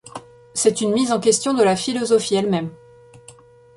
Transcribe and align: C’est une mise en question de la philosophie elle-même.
C’est 0.55 0.81
une 0.81 0.93
mise 0.93 1.11
en 1.11 1.19
question 1.19 1.53
de 1.53 1.61
la 1.61 1.75
philosophie 1.75 2.33
elle-même. 2.33 2.71